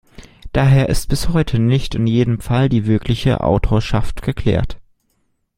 [0.51, 4.79] Daher ist bis heute nicht in jedem Fall die wirkliche Autorschaft geklärt.